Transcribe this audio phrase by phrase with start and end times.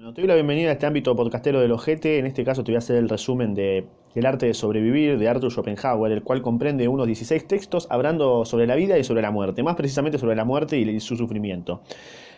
[0.00, 2.20] Bueno, te doy la bienvenida a este ámbito podcastero del ojete.
[2.20, 5.28] En este caso te voy a hacer el resumen de El arte de sobrevivir de
[5.28, 9.32] Arthur Schopenhauer, el cual comprende unos 16 textos hablando sobre la vida y sobre la
[9.32, 11.82] muerte, más precisamente sobre la muerte y su sufrimiento.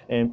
[0.09, 0.31] Eh,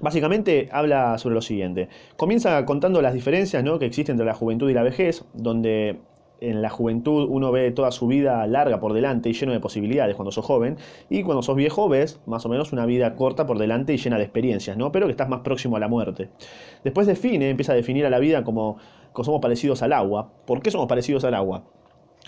[0.00, 1.90] básicamente habla sobre lo siguiente.
[2.16, 3.78] Comienza contando las diferencias ¿no?
[3.78, 6.00] que existen entre la juventud y la vejez, donde
[6.40, 10.16] en la juventud uno ve toda su vida larga por delante y lleno de posibilidades
[10.16, 10.76] cuando sos joven,
[11.08, 14.18] y cuando sos viejo ves más o menos una vida corta por delante y llena
[14.18, 14.92] de experiencias, ¿no?
[14.92, 16.30] Pero que estás más próximo a la muerte.
[16.82, 18.78] Después define, empieza a definir a la vida como,
[19.22, 20.30] somos parecidos al agua.
[20.46, 21.64] ¿Por qué somos parecidos al agua?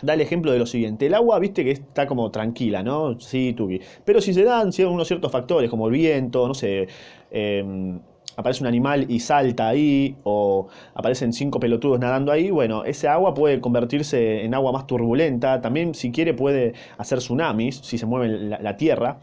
[0.03, 1.07] Da el ejemplo de lo siguiente.
[1.07, 3.19] El agua, viste que está como tranquila, ¿no?
[3.19, 3.81] Sí, tubi.
[4.05, 6.87] Pero si se dan unos ciertos factores, como el viento, no sé,
[7.31, 7.99] eh,
[8.37, 13.35] aparece un animal y salta ahí, o aparecen cinco pelotudos nadando ahí, bueno, ese agua
[13.35, 18.29] puede convertirse en agua más turbulenta, también si quiere puede hacer tsunamis, si se mueve
[18.29, 19.19] la, la tierra,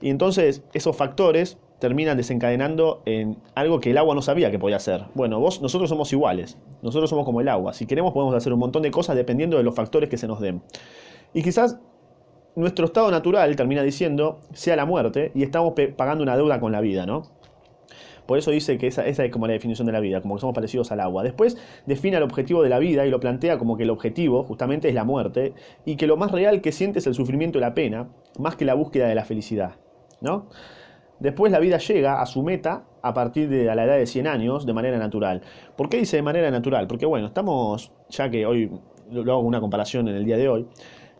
[0.00, 4.76] y entonces esos factores terminan desencadenando en algo que el agua no sabía que podía
[4.76, 5.04] hacer.
[5.14, 8.58] Bueno, vos, nosotros somos iguales, nosotros somos como el agua, si queremos podemos hacer un
[8.58, 10.62] montón de cosas dependiendo de los factores que se nos den.
[11.34, 11.78] Y quizás
[12.56, 16.80] nuestro estado natural, termina diciendo, sea la muerte y estamos pagando una deuda con la
[16.80, 17.24] vida, ¿no?
[18.26, 20.54] Por eso dice que esa, es como la definición de la vida, como que somos
[20.54, 21.22] parecidos al agua.
[21.22, 24.88] Después define el objetivo de la vida y lo plantea como que el objetivo justamente
[24.88, 27.74] es la muerte y que lo más real que siente es el sufrimiento y la
[27.74, 29.76] pena, más que la búsqueda de la felicidad.
[30.20, 30.48] ¿no?
[31.18, 34.66] Después la vida llega a su meta a partir de la edad de 100 años
[34.66, 35.42] de manera natural.
[35.76, 36.86] ¿Por qué dice de manera natural?
[36.86, 38.70] Porque bueno, estamos, ya que hoy
[39.10, 40.66] lo hago una comparación en el día de hoy,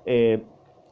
[0.04, 0.42] eh,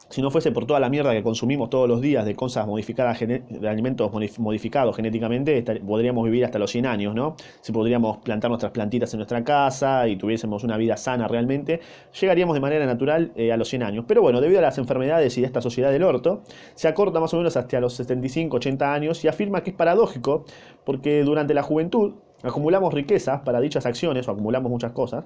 [0.09, 3.19] si no fuese por toda la mierda que consumimos todos los días de cosas modificadas,
[3.19, 7.35] de alimentos modificados genéticamente, podríamos vivir hasta los 100 años, ¿no?
[7.61, 11.79] Si podríamos plantar nuestras plantitas en nuestra casa y tuviésemos una vida sana realmente,
[12.19, 14.05] llegaríamos de manera natural eh, a los 100 años.
[14.07, 16.41] Pero bueno, debido a las enfermedades y de esta sociedad del orto,
[16.75, 20.45] se acorta más o menos hasta los 75, 80 años y afirma que es paradójico
[20.83, 25.23] porque durante la juventud Acumulamos riquezas para dichas acciones, o acumulamos muchas cosas,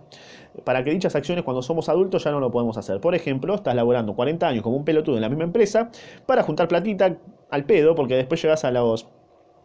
[0.64, 3.02] para que dichas acciones cuando somos adultos ya no lo podemos hacer.
[3.02, 5.90] Por ejemplo, estás laborando 40 años como un pelotudo en la misma empresa
[6.26, 7.18] para juntar platita
[7.50, 9.08] al pedo, porque después llegas a los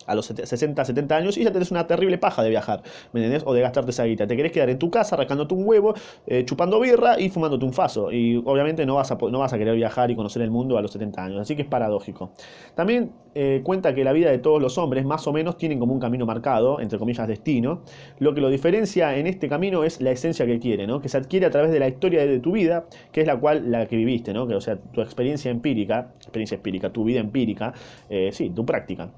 [0.07, 2.83] a los 60, 70 años y ya tenés una terrible paja de viajar,
[3.13, 3.43] ¿me entendés?
[3.47, 4.27] O de gastarte esa guita.
[4.27, 5.95] Te querés quedar en tu casa rascándote un huevo,
[6.27, 8.13] eh, chupando birra y fumándote un faso.
[8.13, 10.83] Y obviamente no vas, a, no vas a querer viajar y conocer el mundo a
[10.83, 11.41] los 70 años.
[11.41, 12.31] Así que es paradójico.
[12.75, 15.93] También eh, cuenta que la vida de todos los hombres más o menos tienen como
[15.93, 17.83] un camino marcado, entre comillas destino.
[18.19, 21.01] Lo que lo diferencia en este camino es la esencia que quiere, ¿no?
[21.01, 23.71] Que se adquiere a través de la historia de tu vida, que es la cual,
[23.71, 24.47] la que viviste, ¿no?
[24.47, 27.75] Que, o sea, tu experiencia empírica, experiencia empírica, tu vida empírica,
[28.09, 29.11] eh, sí, tu práctica.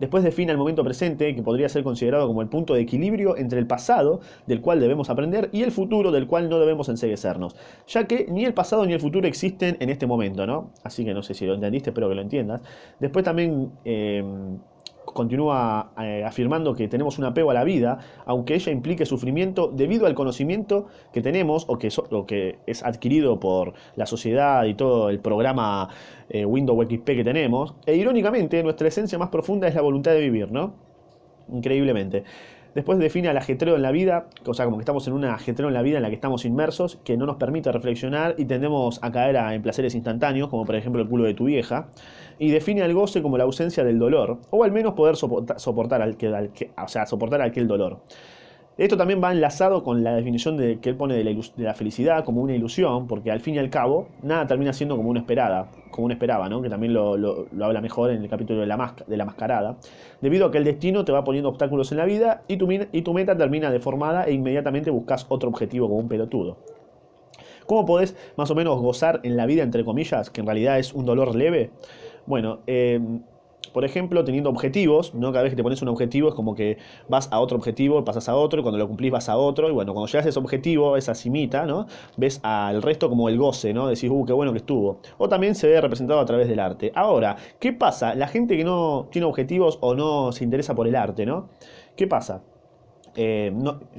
[0.00, 3.58] Después define el momento presente, que podría ser considerado como el punto de equilibrio entre
[3.58, 7.56] el pasado, del cual debemos aprender, y el futuro, del cual no debemos enseguecernos,
[7.86, 10.70] ya que ni el pasado ni el futuro existen en este momento, ¿no?
[10.84, 12.62] Así que no sé si lo entendiste, espero que lo entiendas.
[13.00, 13.72] Después también...
[13.84, 14.22] Eh,
[15.12, 20.06] continúa eh, afirmando que tenemos un apego a la vida, aunque ella implique sufrimiento debido
[20.06, 25.88] al conocimiento que tenemos o que, es adquirido por la sociedad y todo el programa
[26.28, 27.74] eh, Windows XP que tenemos.
[27.86, 30.74] E irónicamente, nuestra esencia más profunda es la voluntad de vivir, ¿no?
[31.52, 32.24] Increíblemente.
[32.74, 35.68] Después define al ajetreo en la vida, o sea, como que estamos en un ajetreo
[35.68, 38.98] en la vida en la que estamos inmersos, que no nos permite reflexionar y tendemos
[39.02, 41.88] a caer en placeres instantáneos, como por ejemplo el culo de tu vieja.
[42.38, 46.16] Y define al goce como la ausencia del dolor, o al menos poder soportar, al
[46.16, 48.00] que, o sea, soportar aquel dolor.
[48.78, 52.40] Esto también va enlazado con la definición de, que él pone de la, felicidad como
[52.40, 56.04] una ilusión, porque al fin y al cabo nada termina siendo como uno esperada, como
[56.04, 56.62] uno esperaba, ¿no?
[56.62, 59.78] que también lo, habla mejor en el capítulo de la, de la mascarada,
[60.20, 63.02] debido a que el destino te va poniendo obstáculos en la vida y tu, y
[63.02, 66.58] tu meta termina deformada e inmediatamente buscas otro objetivo como un pelotudo.
[67.66, 70.94] ¿Cómo podés más o menos gozar en la vida, entre comillas, que en realidad es
[70.94, 71.70] un dolor leve?
[72.26, 73.00] Bueno, eh,
[73.68, 75.32] por ejemplo, teniendo objetivos, ¿no?
[75.32, 78.28] Cada vez que te pones un objetivo es como que vas a otro objetivo, pasas
[78.28, 80.38] a otro, y cuando lo cumplís vas a otro, y bueno, cuando llegas a ese
[80.38, 81.86] objetivo, esa cimita, ¿no?
[82.16, 83.88] Ves al resto como el goce, ¿no?
[83.88, 85.00] Decís, uh, qué bueno que estuvo.
[85.18, 86.92] O también se ve representado a través del arte.
[86.94, 88.14] Ahora, ¿qué pasa?
[88.14, 91.48] La gente que no tiene objetivos o no se interesa por el arte, ¿no?
[91.96, 92.42] ¿Qué pasa?
[93.20, 93.52] Eh,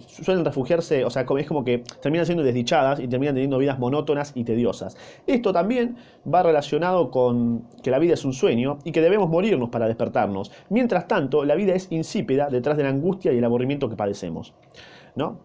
[0.07, 4.31] suelen refugiarse, o sea, es como que terminan siendo desdichadas y terminan teniendo vidas monótonas
[4.33, 4.95] y tediosas.
[5.27, 5.98] Esto también
[6.33, 10.54] va relacionado con que la vida es un sueño y que debemos morirnos para despertarnos.
[10.69, 14.54] Mientras tanto, la vida es insípida detrás de la angustia y el aburrimiento que padecemos.
[15.16, 15.42] ¿no?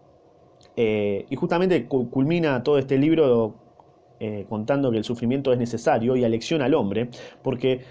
[0.77, 3.55] Eh, y justamente culmina todo este libro
[4.21, 7.09] eh, contando que el sufrimiento es necesario y alecciona al hombre,
[7.43, 7.81] porque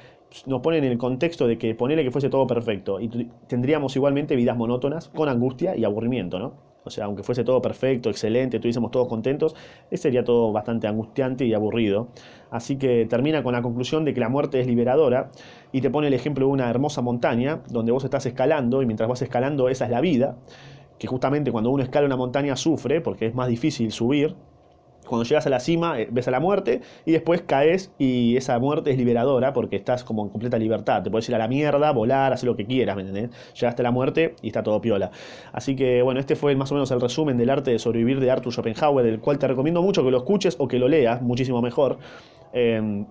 [0.46, 3.08] nos pone en el contexto de que ponele que fuese todo perfecto y
[3.46, 6.54] tendríamos igualmente vidas monótonas con angustia y aburrimiento, ¿no?
[6.84, 9.56] O sea, aunque fuese todo perfecto, excelente, estuviésemos todos contentos,
[9.90, 12.08] sería todo bastante angustiante y aburrido.
[12.50, 15.30] Así que termina con la conclusión de que la muerte es liberadora
[15.72, 19.08] y te pone el ejemplo de una hermosa montaña donde vos estás escalando y mientras
[19.08, 20.36] vas escalando esa es la vida,
[20.98, 24.36] que justamente cuando uno escala una montaña sufre porque es más difícil subir,
[25.06, 28.58] cuando llegas a la cima eh, ves a la muerte y después caes y esa
[28.58, 31.02] muerte es liberadora porque estás como en completa libertad.
[31.02, 33.30] Te puedes ir a la mierda, volar, hacer lo que quieras, ¿me entendés?
[33.54, 35.10] Llegaste a la muerte y está todo piola.
[35.52, 38.30] Así que bueno, este fue más o menos el resumen del arte de sobrevivir de
[38.30, 41.62] Arthur Schopenhauer, el cual te recomiendo mucho que lo escuches o que lo leas, muchísimo
[41.62, 41.98] mejor.
[42.52, 43.04] Eh,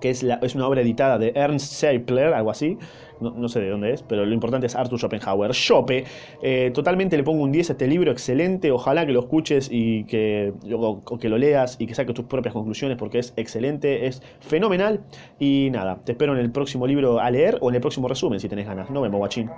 [0.00, 2.78] que es, es, una obra editada de Ernst Seipler, algo así,
[3.20, 5.52] no, no, sé de dónde es, pero lo importante es Arthur Schopenhauer.
[5.52, 6.04] Chope,
[6.42, 10.04] eh, totalmente le pongo un 10 a este libro, excelente, ojalá que lo escuches y
[10.04, 14.22] que, o que lo leas y que saques tus propias conclusiones porque es excelente, es
[14.40, 15.00] fenomenal
[15.38, 18.40] y nada, te espero en el próximo libro a leer o en el próximo resumen
[18.40, 18.90] si tenés ganas.
[18.90, 19.50] Nos vemos, guachín.